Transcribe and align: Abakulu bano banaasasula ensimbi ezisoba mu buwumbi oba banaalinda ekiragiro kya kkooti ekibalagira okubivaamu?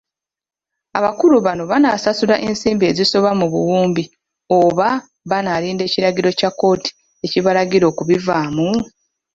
Abakulu 0.97 1.35
bano 1.45 1.63
banaasasula 1.71 2.35
ensimbi 2.47 2.83
ezisoba 2.91 3.29
mu 3.39 3.45
buwumbi 3.53 4.03
oba 4.59 4.89
banaalinda 5.29 5.81
ekiragiro 5.85 6.29
kya 6.39 6.49
kkooti 6.53 6.91
ekibalagira 7.25 7.85
okubivaamu? 7.91 8.67